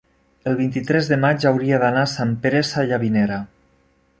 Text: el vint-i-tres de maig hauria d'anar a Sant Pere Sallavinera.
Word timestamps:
el 0.51 0.55
vint-i-tres 0.61 1.09
de 1.11 1.19
maig 1.25 1.45
hauria 1.51 1.81
d'anar 1.83 2.07
a 2.07 2.11
Sant 2.15 2.33
Pere 2.47 2.63
Sallavinera. 2.71 3.39